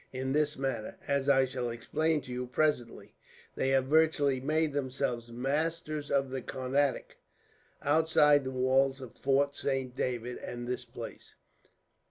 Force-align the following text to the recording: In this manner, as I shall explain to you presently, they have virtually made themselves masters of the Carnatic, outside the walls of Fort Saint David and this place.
In 0.11 0.33
this 0.33 0.57
manner, 0.57 0.97
as 1.07 1.29
I 1.29 1.45
shall 1.45 1.69
explain 1.69 2.21
to 2.21 2.31
you 2.31 2.47
presently, 2.47 3.13
they 3.53 3.69
have 3.69 3.85
virtually 3.85 4.39
made 4.39 4.73
themselves 4.73 5.31
masters 5.31 6.09
of 6.09 6.31
the 6.31 6.41
Carnatic, 6.41 7.17
outside 7.83 8.43
the 8.43 8.49
walls 8.49 8.99
of 8.99 9.13
Fort 9.15 9.55
Saint 9.55 9.95
David 9.95 10.37
and 10.39 10.67
this 10.67 10.85
place. 10.85 11.35